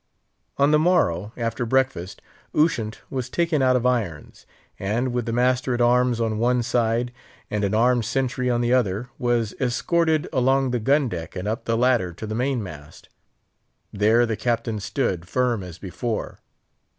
[0.57, 2.23] On the morrow, after breakfast,
[2.55, 4.47] Ushant was taken out of irons,
[4.79, 7.13] and, with the master at arms on one side
[7.51, 11.65] and an armed sentry on the other, was escorted along the gun deck and up
[11.65, 13.09] the ladder to the main mast.
[13.93, 16.39] There the Captain stood, firm as before.